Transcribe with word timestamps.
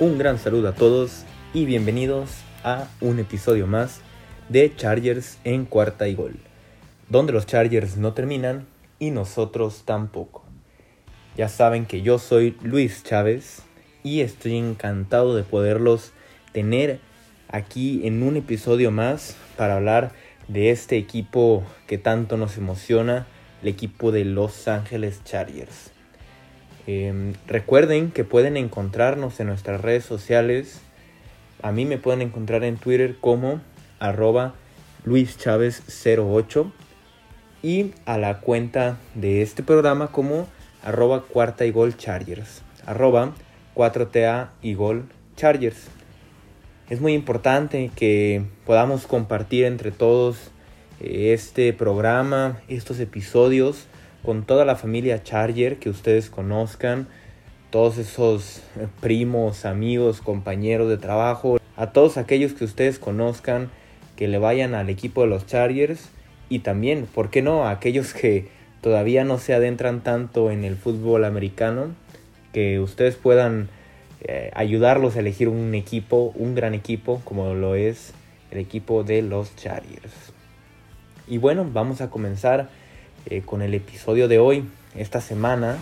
Un 0.00 0.16
gran 0.16 0.38
saludo 0.38 0.68
a 0.68 0.74
todos 0.74 1.24
y 1.52 1.64
bienvenidos 1.64 2.30
a 2.62 2.86
un 3.00 3.18
episodio 3.18 3.66
más 3.66 4.00
de 4.48 4.72
Chargers 4.76 5.38
en 5.42 5.64
cuarta 5.64 6.06
y 6.06 6.14
gol, 6.14 6.36
donde 7.08 7.32
los 7.32 7.46
Chargers 7.46 7.96
no 7.96 8.12
terminan 8.12 8.68
y 9.00 9.10
nosotros 9.10 9.82
tampoco. 9.84 10.44
Ya 11.36 11.48
saben 11.48 11.84
que 11.84 12.02
yo 12.02 12.20
soy 12.20 12.56
Luis 12.62 13.02
Chávez 13.02 13.62
y 14.04 14.20
estoy 14.20 14.56
encantado 14.56 15.34
de 15.34 15.42
poderlos 15.42 16.12
tener 16.52 17.00
aquí 17.48 18.06
en 18.06 18.22
un 18.22 18.36
episodio 18.36 18.92
más 18.92 19.34
para 19.56 19.78
hablar 19.78 20.12
de 20.46 20.70
este 20.70 20.96
equipo 20.96 21.64
que 21.88 21.98
tanto 21.98 22.36
nos 22.36 22.56
emociona, 22.56 23.26
el 23.62 23.68
equipo 23.70 24.12
de 24.12 24.24
Los 24.24 24.68
Ángeles 24.68 25.24
Chargers. 25.24 25.90
Em, 26.90 27.34
recuerden 27.46 28.10
que 28.10 28.24
pueden 28.24 28.56
encontrarnos 28.56 29.40
en 29.40 29.48
nuestras 29.48 29.82
redes 29.82 30.06
sociales. 30.06 30.80
A 31.60 31.70
mí 31.70 31.84
me 31.84 31.98
pueden 31.98 32.22
encontrar 32.22 32.64
en 32.64 32.78
Twitter 32.78 33.16
como 33.20 33.60
arroba 33.98 34.54
luischavez08 35.04 36.72
y 37.62 37.92
a 38.06 38.16
la 38.16 38.40
cuenta 38.40 38.96
de 39.14 39.42
este 39.42 39.62
programa 39.62 40.12
como 40.12 40.48
arroba 40.82 41.24
cuarta 41.24 41.66
y 41.66 41.72
gol 41.72 41.94
chargers 41.94 42.62
arroba 42.86 43.34
4TA 43.74 44.48
y 44.62 44.74
chargers 45.36 45.88
es 46.88 47.02
muy 47.02 47.12
importante 47.12 47.90
que 47.96 48.44
podamos 48.64 49.06
compartir 49.06 49.66
entre 49.66 49.90
todos 49.90 50.52
eh, 51.00 51.34
este 51.34 51.74
programa, 51.74 52.62
estos 52.68 52.98
episodios 52.98 53.88
con 54.28 54.44
toda 54.44 54.66
la 54.66 54.76
familia 54.76 55.22
Charger 55.22 55.78
que 55.78 55.88
ustedes 55.88 56.28
conozcan, 56.28 57.08
todos 57.70 57.96
esos 57.96 58.60
primos, 59.00 59.64
amigos, 59.64 60.20
compañeros 60.20 60.90
de 60.90 60.98
trabajo, 60.98 61.56
a 61.78 61.92
todos 61.92 62.18
aquellos 62.18 62.52
que 62.52 62.66
ustedes 62.66 62.98
conozcan 62.98 63.70
que 64.16 64.28
le 64.28 64.36
vayan 64.36 64.74
al 64.74 64.90
equipo 64.90 65.22
de 65.22 65.28
los 65.28 65.46
Chargers 65.46 66.10
y 66.50 66.58
también, 66.58 67.06
¿por 67.06 67.30
qué 67.30 67.40
no?, 67.40 67.64
a 67.64 67.70
aquellos 67.70 68.12
que 68.12 68.48
todavía 68.82 69.24
no 69.24 69.38
se 69.38 69.54
adentran 69.54 70.02
tanto 70.02 70.50
en 70.50 70.62
el 70.62 70.76
fútbol 70.76 71.24
americano, 71.24 71.94
que 72.52 72.80
ustedes 72.80 73.16
puedan 73.16 73.70
eh, 74.20 74.50
ayudarlos 74.52 75.16
a 75.16 75.20
elegir 75.20 75.48
un 75.48 75.74
equipo, 75.74 76.34
un 76.34 76.54
gran 76.54 76.74
equipo, 76.74 77.22
como 77.24 77.54
lo 77.54 77.76
es 77.76 78.12
el 78.50 78.58
equipo 78.58 79.04
de 79.04 79.22
los 79.22 79.56
Chargers. 79.56 80.34
Y 81.26 81.38
bueno, 81.38 81.66
vamos 81.72 82.02
a 82.02 82.10
comenzar 82.10 82.68
eh, 83.26 83.42
con 83.44 83.62
el 83.62 83.74
episodio 83.74 84.28
de 84.28 84.38
hoy, 84.38 84.64
esta 84.96 85.20
semana, 85.20 85.78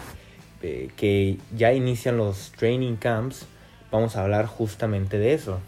eh, 0.62 0.88
que 0.96 1.38
ya 1.56 1.72
inician 1.72 2.16
los 2.16 2.52
training 2.52 2.96
camps. 2.96 3.46
Vamos 3.90 4.16
a 4.16 4.22
hablar 4.22 4.46
justamente 4.46 5.18
de 5.18 5.34
eso. 5.34 5.60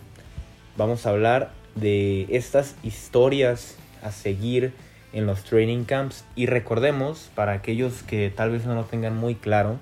Vamos 0.77 1.07
a 1.07 1.11
hablar 1.11 1.53
de 1.75 2.27
estas 2.31 2.77
historias 2.83 3.77
a 4.03 4.13
seguir 4.13 4.73
en 5.13 5.27
los 5.27 5.45
training 5.45 5.85
camps. 5.85 6.25
Y 6.37 6.47
recordemos, 6.47 7.31
para 7.35 7.53
aquellos 7.53 8.03
que 8.03 8.31
tal 8.31 8.51
vez 8.51 8.67
no 8.67 8.75
lo 8.75 8.85
tengan 8.85 9.17
muy 9.17 9.35
claro, 9.35 9.79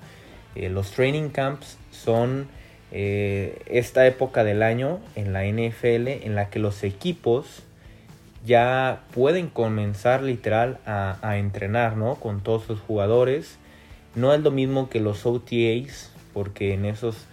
los 0.55 0.91
training 0.91 1.29
camps 1.29 1.77
son 1.91 2.47
eh, 2.91 3.61
esta 3.65 4.07
época 4.07 4.45
del 4.45 4.63
año 4.63 4.99
en 5.15 5.33
la 5.33 5.43
NFL 5.43 6.07
en 6.07 6.35
la 6.35 6.49
que 6.49 6.59
los 6.59 6.83
equipos 6.83 7.63
ya 8.45 9.03
pueden 9.13 9.47
comenzar 9.49 10.23
literal 10.23 10.79
a, 10.85 11.37
entrenar 11.37 11.97
¿no? 11.97 12.15
con 12.15 12.41
todos 12.41 12.63
sus 12.63 12.79
jugadores. 12.79 13.57
No 14.15 14.33
es 14.33 14.41
lo 14.41 14.51
mismo 14.51 14.89
que 14.89 14.99
los 14.99 15.25
OTAs, 15.25 16.11
porque 16.33 16.73
en 16.73 16.85
esos, 16.85 17.25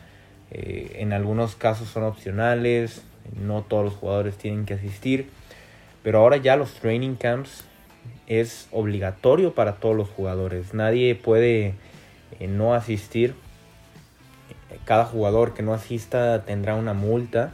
eh, 0.50 0.96
en 0.98 1.12
algunos 1.12 1.54
casos 1.56 1.88
son 1.88 2.04
opcionales, 2.04 3.02
no 3.40 3.62
todos 3.62 3.84
los 3.84 3.94
jugadores 3.94 4.36
tienen 4.36 4.66
que 4.66 4.74
asistir, 4.74 5.28
pero 6.02 6.18
ahora 6.18 6.36
ya 6.36 6.56
los 6.56 6.74
training 6.74 7.14
camps 7.14 7.64
es 8.26 8.68
obligatorio 8.70 9.54
para 9.54 9.76
todos 9.76 9.96
los 9.96 10.08
jugadores. 10.08 10.74
Nadie 10.74 11.14
puede 11.14 11.74
eh, 12.38 12.48
no 12.48 12.74
asistir 12.74 13.34
cada 14.84 15.04
jugador 15.04 15.54
que 15.54 15.62
no 15.62 15.72
asista 15.74 16.44
tendrá 16.44 16.74
una 16.74 16.94
multa. 16.94 17.52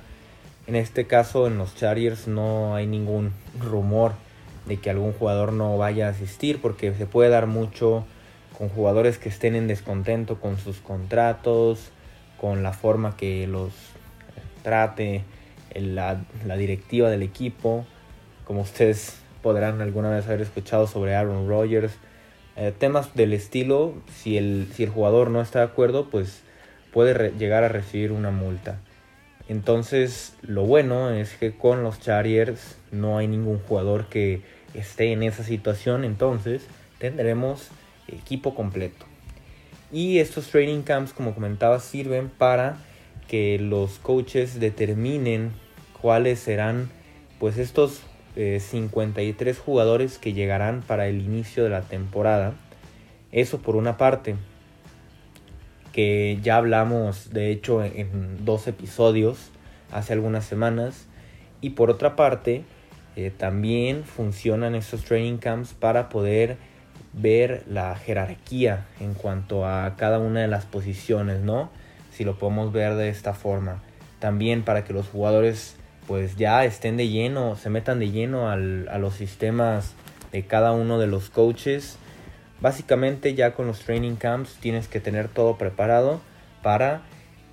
En 0.66 0.76
este 0.76 1.06
caso, 1.06 1.46
en 1.46 1.58
los 1.58 1.74
Chargers 1.74 2.28
no 2.28 2.74
hay 2.74 2.86
ningún 2.86 3.32
rumor 3.58 4.12
de 4.66 4.76
que 4.76 4.90
algún 4.90 5.12
jugador 5.12 5.52
no 5.52 5.76
vaya 5.78 6.06
a 6.06 6.10
asistir 6.10 6.60
porque 6.60 6.92
se 6.94 7.06
puede 7.06 7.30
dar 7.30 7.46
mucho 7.46 8.04
con 8.56 8.68
jugadores 8.68 9.18
que 9.18 9.28
estén 9.28 9.54
en 9.56 9.66
descontento 9.66 10.38
con 10.38 10.58
sus 10.58 10.78
contratos, 10.78 11.90
con 12.38 12.62
la 12.62 12.72
forma 12.72 13.16
que 13.16 13.46
los 13.46 13.72
trate 14.62 15.24
la, 15.74 16.20
directiva 16.56 17.10
del 17.10 17.22
equipo, 17.22 17.86
como 18.44 18.62
ustedes 18.62 19.18
podrán 19.42 19.80
alguna 19.80 20.10
vez 20.10 20.26
haber 20.26 20.42
escuchado 20.42 20.86
sobre 20.86 21.14
Aaron 21.14 21.48
Rodgers, 21.48 21.92
eh, 22.56 22.72
temas 22.76 23.14
del 23.14 23.32
estilo, 23.32 23.94
si 24.14 24.36
el, 24.36 24.68
si 24.74 24.84
el 24.84 24.90
jugador 24.90 25.30
no 25.30 25.40
está 25.40 25.60
de 25.60 25.66
acuerdo, 25.66 26.10
pues 26.10 26.42
puede 26.92 27.32
llegar 27.38 27.64
a 27.64 27.68
recibir 27.68 28.12
una 28.12 28.30
multa. 28.30 28.78
Entonces, 29.50 30.34
lo 30.42 30.62
bueno 30.62 31.10
es 31.10 31.34
que 31.34 31.50
con 31.50 31.82
los 31.82 31.98
Chargers 31.98 32.76
no 32.92 33.18
hay 33.18 33.26
ningún 33.26 33.58
jugador 33.58 34.06
que 34.06 34.42
esté 34.74 35.10
en 35.10 35.24
esa 35.24 35.42
situación, 35.42 36.04
entonces 36.04 36.68
tendremos 37.00 37.66
equipo 38.06 38.54
completo. 38.54 39.06
Y 39.90 40.18
estos 40.18 40.46
training 40.50 40.82
camps, 40.82 41.12
como 41.12 41.34
comentaba, 41.34 41.80
sirven 41.80 42.28
para 42.28 42.76
que 43.26 43.58
los 43.58 43.98
coaches 43.98 44.60
determinen 44.60 45.50
cuáles 46.00 46.38
serán 46.38 46.88
pues 47.40 47.58
estos 47.58 48.02
53 48.36 49.56
eh, 49.56 49.60
jugadores 49.60 50.18
que 50.18 50.32
llegarán 50.32 50.80
para 50.82 51.08
el 51.08 51.20
inicio 51.22 51.64
de 51.64 51.70
la 51.70 51.80
temporada. 51.80 52.54
Eso 53.32 53.58
por 53.58 53.74
una 53.74 53.96
parte 53.96 54.36
que 55.92 56.38
ya 56.42 56.56
hablamos 56.56 57.30
de 57.30 57.50
hecho 57.50 57.82
en 57.82 58.44
dos 58.44 58.66
episodios 58.68 59.50
hace 59.92 60.12
algunas 60.12 60.44
semanas. 60.44 61.06
Y 61.60 61.70
por 61.70 61.90
otra 61.90 62.16
parte, 62.16 62.64
eh, 63.16 63.32
también 63.36 64.04
funcionan 64.04 64.74
estos 64.74 65.04
training 65.04 65.38
camps 65.38 65.74
para 65.74 66.08
poder 66.08 66.56
ver 67.12 67.64
la 67.68 67.96
jerarquía 67.96 68.86
en 69.00 69.14
cuanto 69.14 69.66
a 69.66 69.96
cada 69.96 70.18
una 70.18 70.40
de 70.40 70.48
las 70.48 70.64
posiciones, 70.64 71.40
¿no? 71.40 71.70
Si 72.12 72.24
lo 72.24 72.38
podemos 72.38 72.72
ver 72.72 72.94
de 72.94 73.08
esta 73.08 73.34
forma. 73.34 73.82
También 74.20 74.62
para 74.62 74.84
que 74.84 74.92
los 74.92 75.08
jugadores 75.08 75.76
pues 76.06 76.36
ya 76.36 76.64
estén 76.64 76.96
de 76.96 77.08
lleno, 77.08 77.56
se 77.56 77.70
metan 77.70 78.00
de 78.00 78.10
lleno 78.10 78.48
a 78.48 78.56
los 78.56 79.14
sistemas 79.14 79.94
de 80.32 80.44
cada 80.44 80.72
uno 80.72 80.98
de 80.98 81.06
los 81.06 81.30
coaches 81.30 81.98
Básicamente 82.60 83.34
ya 83.34 83.54
con 83.54 83.66
los 83.66 83.80
training 83.80 84.16
camps 84.16 84.54
tienes 84.60 84.88
que 84.88 85.00
tener 85.00 85.28
todo 85.28 85.56
preparado 85.56 86.20
para 86.62 87.02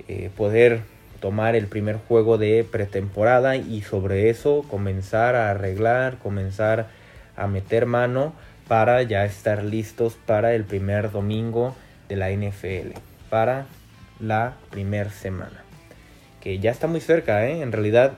eh, 0.08 0.30
poder 0.36 0.82
tomar 1.20 1.56
el 1.56 1.68
primer 1.68 1.98
juego 1.98 2.38
de 2.38 2.66
pretemporada 2.70 3.56
y 3.56 3.82
sobre 3.82 4.30
eso 4.30 4.66
comenzar 4.70 5.36
a 5.36 5.50
arreglar, 5.52 6.18
comenzar 6.18 6.88
a 7.36 7.48
meter 7.48 7.86
mano 7.86 8.34
para 8.68 9.02
ya 9.04 9.26
estar 9.26 9.64
listos 9.64 10.18
para 10.26 10.54
el 10.54 10.66
primer 10.66 11.12
domingo 11.12 11.76
de 12.10 12.18
la 12.18 12.30
NFL, 12.32 12.98
para 13.30 13.66
la 14.20 14.56
primera 14.70 15.10
semana. 15.10 15.64
Que 16.42 16.60
ya 16.60 16.72
está 16.72 16.88
muy 16.88 17.00
cerca, 17.00 17.48
¿eh? 17.48 17.62
en 17.62 17.72
realidad 17.72 18.14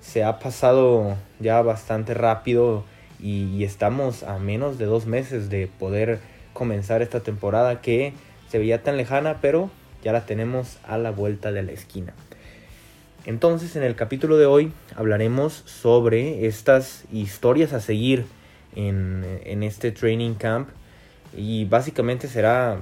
se 0.00 0.24
ha 0.24 0.38
pasado 0.38 1.16
ya 1.38 1.60
bastante 1.62 2.14
rápido 2.14 2.84
y, 3.22 3.64
estamos 3.64 4.22
a 4.22 4.38
menos 4.38 4.78
de 4.78 4.86
dos 4.86 5.06
meses 5.06 5.50
de 5.50 5.66
poder 5.66 6.20
comenzar 6.52 7.02
esta 7.02 7.20
temporada 7.20 7.80
que 7.80 8.12
se 8.48 8.58
veía 8.58 8.82
tan 8.82 8.96
lejana, 8.96 9.38
pero 9.40 9.70
ya 10.02 10.12
la 10.12 10.26
tenemos 10.26 10.78
a 10.86 10.98
la 10.98 11.10
vuelta 11.10 11.52
de 11.52 11.62
la 11.62 11.72
esquina. 11.72 12.12
Entonces 13.26 13.76
en 13.76 13.82
el 13.82 13.96
capítulo 13.96 14.38
de 14.38 14.46
hoy 14.46 14.72
hablaremos 14.96 15.52
sobre 15.66 16.46
estas 16.46 17.04
historias 17.12 17.72
a 17.72 17.80
seguir 17.80 18.24
en, 18.74 19.24
en 19.44 19.62
este 19.62 19.92
training 19.92 20.34
camp 20.34 20.70
y 21.36 21.66
básicamente 21.66 22.28
será 22.28 22.80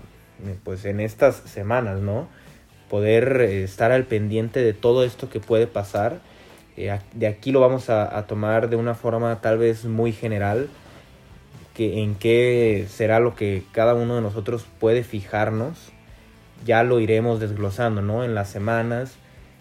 pues 0.62 0.84
en 0.84 1.00
estas 1.00 1.36
semanas, 1.36 2.00
¿no? 2.00 2.28
Poder 2.88 3.40
estar 3.40 3.90
al 3.90 4.04
pendiente 4.04 4.60
de 4.62 4.72
todo 4.72 5.04
esto 5.04 5.28
que 5.28 5.40
puede 5.40 5.66
pasar 5.66 6.20
eh, 6.78 6.96
de 7.12 7.26
aquí 7.26 7.50
lo 7.50 7.58
vamos 7.58 7.90
a, 7.90 8.24
tomar 8.28 8.70
de 8.70 8.76
una 8.76 8.94
forma 8.94 9.40
tal 9.40 9.58
vez 9.58 9.84
muy 9.84 10.12
general, 10.12 10.68
en 11.78 12.14
qué 12.14 12.86
será 12.88 13.20
lo 13.20 13.34
que 13.34 13.62
cada 13.72 13.94
uno 13.94 14.16
de 14.16 14.22
nosotros 14.22 14.66
puede 14.78 15.04
fijarnos. 15.04 15.92
Ya 16.64 16.82
lo 16.82 17.00
iremos 17.00 17.40
desglosando, 17.40 18.02
¿no? 18.02 18.24
En 18.24 18.34
las 18.34 18.48
semanas, 18.48 19.16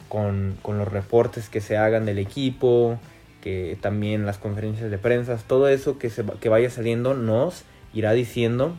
con, 0.09 0.57
los 0.65 0.87
reportes 0.87 1.49
que 1.49 1.61
se 1.61 1.77
hagan 1.77 2.05
del 2.05 2.19
equipo, 2.19 2.99
que 3.41 3.77
también 3.81 4.25
las 4.25 4.37
conferencias 4.37 4.89
de 4.89 4.97
prensa, 4.97 5.37
todo 5.47 5.67
eso 5.67 5.99
que, 5.99 6.09
se, 6.09 6.25
que 6.39 6.49
vaya 6.49 6.69
saliendo 6.69 7.13
nos 7.13 7.63
irá 7.93 8.13
diciendo 8.13 8.75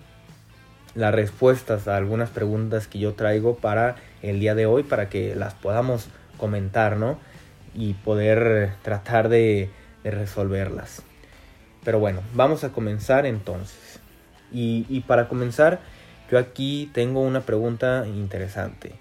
las 0.94 1.14
respuestas 1.14 1.86
a 1.86 1.96
algunas 1.96 2.30
preguntas 2.30 2.88
que 2.88 2.98
yo 2.98 3.14
traigo 3.14 3.56
para 3.56 3.96
el 4.22 4.40
día 4.40 4.54
de 4.54 4.66
hoy, 4.66 4.82
para 4.82 5.08
que 5.08 5.34
las 5.36 5.54
podamos 5.54 6.08
comentar, 6.36 6.96
¿no? 6.96 7.18
Y 7.74 7.94
poder 7.94 8.72
tratar 8.82 9.28
de, 9.28 9.70
resolverlas. 10.04 11.02
Pero 11.88 12.00
bueno, 12.00 12.20
vamos 12.34 12.64
a 12.64 12.68
comenzar 12.68 13.24
entonces. 13.24 13.98
Y, 14.52 15.00
para 15.06 15.26
comenzar, 15.26 15.80
yo 16.30 16.38
aquí 16.38 16.90
tengo 16.92 17.22
una 17.22 17.40
pregunta 17.40 18.04
interesante. 18.06 18.92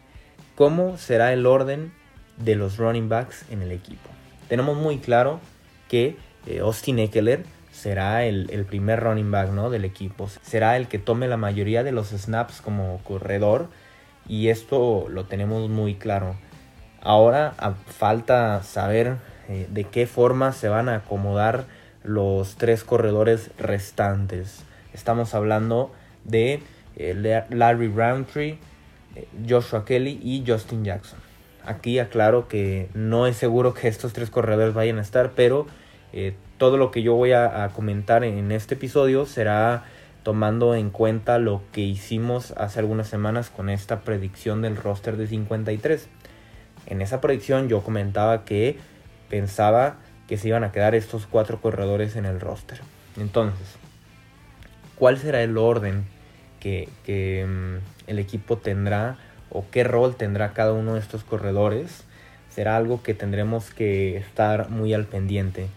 ¿Cómo 0.55 0.97
será 0.97 1.33
el 1.33 1.45
orden 1.45 1.91
de 2.37 2.55
los 2.55 2.77
running 2.77 3.09
backs 3.09 3.43
en 3.51 3.61
el 3.61 3.73
equipo? 3.73 4.09
Tenemos 4.47 4.77
muy 4.77 4.99
claro 4.99 5.41
que 5.89 6.15
eh, 6.45 6.59
Austin 6.59 6.99
Eckler 6.99 7.43
será 7.73 8.23
el, 8.23 8.65
primer 8.69 9.01
running 9.01 9.31
back 9.31 9.49
¿no? 9.51 9.69
del 9.69 9.83
equipo. 9.83 10.29
Será 10.41 10.77
el 10.77 10.87
que 10.87 10.97
tome 10.97 11.27
la 11.27 11.35
mayoría 11.35 11.83
de 11.83 11.91
los 11.91 12.11
snaps 12.11 12.61
como 12.61 13.01
corredor 13.03 13.67
y 14.29 14.47
esto 14.47 15.07
lo 15.09 15.25
tenemos 15.25 15.69
muy 15.69 15.95
claro. 15.95 16.37
Ahora 17.01 17.53
falta 17.87 18.63
saber 18.63 19.17
eh, 19.49 19.67
de 19.69 19.83
qué 19.83 20.07
forma 20.07 20.53
se 20.53 20.69
van 20.69 20.87
a 20.87 20.95
acomodar 20.95 21.65
los 22.07 22.55
tres 22.55 22.83
corredores 22.83 23.51
restantes. 23.59 24.63
Estamos 24.93 25.33
hablando 25.33 25.91
de 26.23 26.61
eh, 26.95 27.43
Larry 27.49 27.89
Roundtree, 27.89 28.57
Joshua 29.47 29.85
Kelly 29.85 30.19
y 30.23 30.43
Justin 30.47 30.83
Jackson. 30.83 31.19
Aquí 31.65 31.99
aclaro 31.99 32.47
que 32.47 32.89
no 32.93 33.27
es 33.27 33.35
seguro 33.35 33.73
que 33.73 33.87
estos 33.87 34.13
tres 34.13 34.29
corredores 34.29 34.73
vayan 34.73 34.99
a 34.99 35.01
estar, 35.01 35.31
pero 35.35 35.67
eh, 36.13 36.33
todo 36.57 36.77
lo 36.77 36.91
que 36.91 37.03
yo 37.03 37.13
voy 37.13 37.33
a, 37.33 37.69
comentar 37.75 38.23
en 38.23 38.51
este 38.51 38.75
episodio 38.75 39.25
será 39.25 39.83
tomando 40.23 40.75
en 40.75 40.89
cuenta 40.89 41.37
lo 41.37 41.61
que 41.71 41.81
hicimos 41.81 42.51
hace 42.57 42.79
algunas 42.79 43.07
semanas 43.07 43.49
con 43.49 43.69
esta 43.69 44.01
predicción 44.01 44.61
del 44.61 44.75
roster 44.75 45.17
de 45.17 45.27
53. 45.27 46.07
En 46.87 47.01
esa 47.01 47.21
predicción 47.21 47.67
yo 47.69 47.81
comentaba 47.81 48.43
que 48.45 48.77
pensaba 49.29 49.97
que 50.27 50.37
se 50.37 50.49
iban 50.49 50.63
a 50.63 50.71
quedar 50.71 50.95
estos 50.95 51.25
cuatro 51.25 51.61
corredores 51.61 52.15
en 52.15 52.25
el 52.25 52.39
roster. 52.39 52.81
Entonces, 53.17 53.67
¿cuál 54.95 55.17
será 55.17 55.41
el 55.41 55.57
orden 55.57 56.05
que, 56.59 56.89
mm, 57.47 58.09
el 58.09 58.19
equipo 58.19 58.57
tendrá 58.57 59.17
o 59.49 59.65
qué 59.71 59.83
rol 59.83 60.15
tendrá 60.15 60.53
cada 60.53 60.73
uno 60.73 60.95
de 60.95 60.99
estos 60.99 61.23
corredores? 61.23 62.03
Será 62.49 62.75
algo 62.75 63.03
que 63.03 63.13
tendremos 63.13 63.69
que 63.69 64.17
estar 64.17 64.69
muy 64.69 64.93
al 64.93 65.05
pendiente 65.05 65.67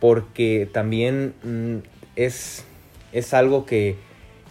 porque 0.00 0.68
también 0.72 1.34
mm, 1.42 1.76
es, 2.16 2.64
es 3.12 3.34
algo 3.34 3.66
que 3.66 3.96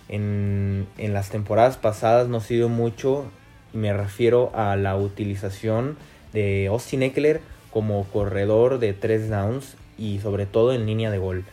en, 0.09 0.87
las 0.97 1.29
temporadas 1.29 1.77
pasadas 1.77 2.27
no 2.27 2.37
ha 2.37 2.41
sido 2.41 2.69
mucho. 2.69 3.25
Me 3.73 3.93
refiero 3.93 4.51
a 4.55 4.75
la 4.75 4.95
utilización 4.95 5.97
de 6.33 6.67
Austin 6.67 7.03
Eckler 7.03 7.41
como 7.75 8.05
corredor 8.05 8.79
de 8.79 8.93
tres 8.93 9.29
downs 9.29 9.75
y 9.97 10.19
sobre 10.19 10.45
todo 10.45 10.71
en 10.71 10.85
línea 10.85 11.11
de 11.11 11.17
gol. 11.17 11.43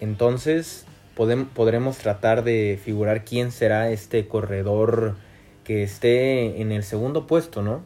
Entonces 0.00 0.84
podremos 1.14 1.96
tratar 1.96 2.44
de 2.44 2.78
figurar 2.84 3.24
quién 3.24 3.52
será 3.52 3.88
este 3.88 4.28
corredor 4.28 5.16
que 5.64 5.82
esté 5.82 6.60
en 6.60 6.72
el 6.72 6.82
segundo 6.82 7.26
puesto, 7.26 7.62
¿no? 7.62 7.80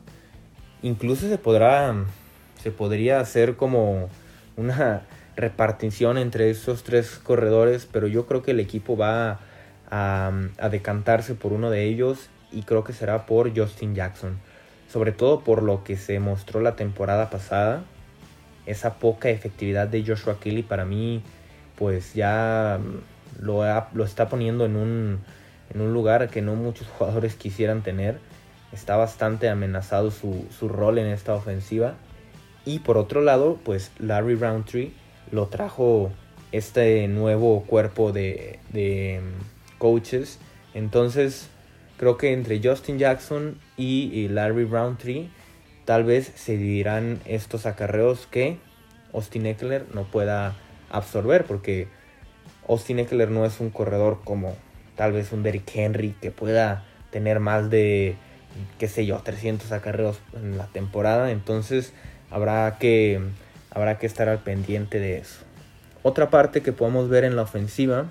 Incluso 0.83 1.29
se 1.29 1.39
podrá, 1.39 1.95
se 2.61 2.73
podría 2.73 3.21
hacer 3.21 3.55
como 3.55 4.09
una 4.57 5.03
repartición 5.37 6.19
entre 6.19 6.51
esos 6.51 6.83
tres 6.83 7.21
corredores, 7.23 7.87
pero 7.87 8.09
yo 8.09 8.27
creo 8.27 8.43
que 8.43 8.51
el 8.51 8.59
equipo 8.59 8.97
va 8.97 9.39
a, 9.93 10.33
decantarse 10.73 11.37
por 11.37 11.53
uno 11.53 11.71
de 11.71 11.85
ellos 11.85 12.31
y 12.51 12.63
creo 12.63 12.83
que 12.83 12.93
será 12.93 13.27
por 13.27 13.57
Justin 13.57 13.95
Jackson. 13.95 14.41
Sobre 14.91 15.13
todo 15.13 15.41
por 15.41 15.63
lo 15.63 15.85
que 15.85 15.97
se 15.97 16.19
mostró 16.19 16.61
la 16.61 16.77
temporada 16.77 17.31
pasada. 17.31 17.85
Esa 18.67 18.95
poca 18.95 19.31
efectividad 19.31 19.89
de 19.89 20.05
Joshua 20.05 20.39
Kelly 20.41 20.63
para 20.63 20.85
mí 20.85 21.23
pues 21.77 22.13
ya 22.13 22.79
lo, 23.41 23.63
lo 23.95 24.05
está 24.05 24.29
poniendo 24.29 24.67
en 24.67 24.77
un, 24.77 25.21
en 25.73 25.81
un 25.81 25.95
lugar 25.95 26.29
que 26.29 26.43
no 26.43 26.55
muchos 26.55 26.87
jugadores 26.99 27.35
quisieran 27.37 27.83
tener. 27.83 28.19
Está 28.73 28.97
bastante 28.97 29.49
amenazado 29.49 30.11
su, 30.11 30.47
su 30.57 30.69
rol 30.69 30.99
en 30.99 31.07
esta 31.07 31.35
ofensiva. 31.35 31.95
Y 32.65 32.81
por 32.81 32.99
otro 32.99 33.23
lado, 33.23 33.59
pues 33.65 33.91
Larry 33.99 34.37
Roundtree 34.37 34.93
lo 35.33 35.47
trajo 35.47 36.11
este 36.53 37.09
nuevo 37.09 37.63
cuerpo 37.63 38.13
de, 38.13 38.59
mm, 38.73 39.79
coaches. 39.79 40.39
Entonces, 40.75 41.49
creo 42.01 42.17
que 42.17 42.33
entre 42.33 42.63
Justin 42.65 42.99
Jackson 42.99 43.59
y, 43.77 44.27
Larry 44.29 44.65
Roundtree, 44.65 45.29
tal 45.85 46.05
vez 46.05 46.33
se 46.35 46.57
dividirán 46.57 47.21
estos 47.27 47.67
acarreos 47.67 48.27
que 48.31 48.57
Austin 49.13 49.45
Eckler 49.45 49.85
no 49.93 50.05
pueda 50.05 50.57
absorber, 50.89 51.45
porque 51.45 51.89
Austin 52.67 53.01
Eckler 53.01 53.31
no 53.31 53.45
es 53.45 53.61
un 53.61 53.69
corredor 53.69 54.23
como 54.25 54.57
tal 54.97 55.13
vez 55.13 55.31
un 55.33 55.43
Derrick 55.43 55.71
Henry 55.77 56.15
que 56.23 56.31
pueda 56.31 56.87
tener 57.11 57.39
más 57.39 57.69
de, 57.69 58.17
qué 58.79 58.89
sé 58.89 59.05
yo, 59.05 59.19
300 59.19 59.71
acarreos 59.71 60.21
en 60.33 60.57
la 60.57 60.69
temporada. 60.69 61.31
Entonces, 61.31 61.93
habrá 62.31 62.79
que 62.79 63.21
habrá 63.71 63.99
que 63.99 64.07
estar 64.07 64.31
al 64.31 64.39
pendiente 64.39 65.01
de 65.01 65.19
eso. 65.19 65.41
Otra 66.03 66.31
parte 66.31 66.63
que 66.63 66.73
podemos 66.73 67.11
ver 67.11 67.25
en 67.25 67.37
la 67.37 67.43
ofensiva, 67.43 68.07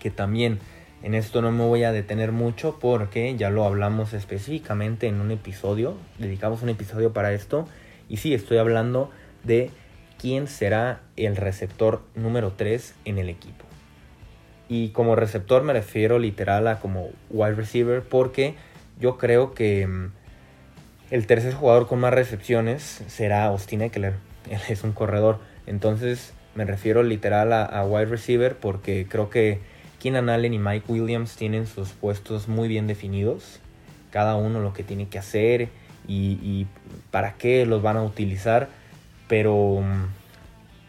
que 0.00 0.10
también 0.10 0.60
en 1.02 1.14
esto 1.14 1.42
no 1.42 1.50
me 1.52 1.64
voy 1.64 1.84
a 1.84 1.92
detener 1.92 2.32
mucho 2.32 2.78
porque 2.80 3.36
ya 3.36 3.50
lo 3.50 3.64
hablamos 3.64 4.12
específicamente 4.12 5.06
en 5.06 5.20
un 5.20 5.30
episodio, 5.30 5.96
dedicamos 6.18 6.62
un 6.62 6.68
episodio 6.68 7.12
para 7.12 7.32
esto, 7.32 7.66
y 8.08 8.18
sí, 8.18 8.34
estoy 8.34 8.58
hablando 8.58 9.10
de 9.44 9.70
quién 10.18 10.48
será 10.48 11.00
el 11.16 11.36
receptor 11.36 12.02
número 12.14 12.52
3 12.56 12.94
en 13.04 13.18
el 13.18 13.28
equipo. 13.28 13.64
Y 14.68 14.90
como 14.90 15.16
receptor 15.16 15.62
me 15.62 15.72
refiero 15.72 16.18
literal 16.18 16.68
a 16.68 16.78
como 16.78 17.08
wide 17.30 17.54
receiver 17.54 18.02
porque 18.02 18.54
yo 19.00 19.18
creo 19.18 19.54
que 19.54 19.86
mm, 19.86 20.12
el 21.10 21.26
tercer 21.26 21.54
jugador 21.54 21.88
con 21.88 22.00
más 22.00 22.14
recepciones 22.14 23.02
será 23.08 23.46
Austin 23.46 23.82
Eckler 23.82 24.14
él 24.50 24.60
es 24.68 24.84
un 24.84 24.92
corredor. 24.92 25.38
Entonces 25.66 26.32
me 26.54 26.64
refiero 26.64 27.02
literal 27.02 27.52
a, 27.52 27.84
wide 27.84 28.06
receiver 28.06 28.56
porque 28.56 29.06
creo 29.08 29.30
que 29.30 29.60
Keenan 30.00 30.30
Allen 30.30 30.54
y 30.54 30.58
Mike 30.58 30.90
Williams 30.90 31.36
tienen 31.36 31.66
sus 31.66 31.90
puestos 31.90 32.48
muy 32.48 32.68
bien 32.68 32.86
definidos. 32.86 33.60
Cada 34.10 34.34
uno 34.34 34.60
lo 34.60 34.72
que 34.72 34.82
tiene 34.82 35.08
que 35.08 35.18
hacer 35.18 35.68
y, 36.08 36.66
para 37.10 37.34
qué 37.34 37.66
los 37.66 37.82
van 37.82 37.98
a 37.98 38.02
utilizar. 38.02 38.68
Pero 39.28 39.82
mm, 39.82 40.06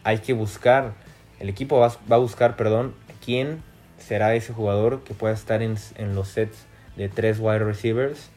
hay 0.02 0.18
que 0.18 0.32
buscar, 0.32 0.94
el 1.38 1.48
equipo 1.50 1.78
va, 1.78 1.92
a 2.08 2.16
buscar, 2.16 2.56
perdón, 2.56 2.94
quién 3.24 3.62
será 3.98 4.34
ese 4.34 4.52
jugador 4.52 5.04
que 5.04 5.14
pueda 5.14 5.34
estar 5.34 5.62
en, 5.62 5.76
los 6.14 6.28
sets 6.28 6.64
de 6.96 7.08
tres 7.08 7.38
wide 7.38 7.60
receivers. 7.60 8.30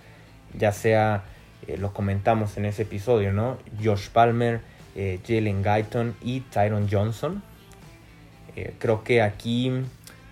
Ya 0.54 0.74
sea, 0.74 1.24
eh, 1.68 1.78
lo 1.78 1.94
comentamos 1.94 2.58
en 2.58 2.66
ese 2.66 2.84
episodio, 2.84 3.32
¿no? 3.32 3.58
Josh 3.82 4.10
Palmer, 4.10 4.60
eh, 4.96 5.20
Jalen 5.26 5.64
Guyton 5.64 6.16
y 6.22 6.42
Tyron 6.42 6.90
Johnson. 6.92 7.42
Eh, 8.58 8.74
creo 8.78 9.04
que 9.04 9.22
aquí 9.22 9.72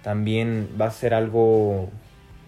también 0.03 0.69
va 0.79 0.87
a 0.87 0.91
ser 0.91 1.13
algo 1.13 1.89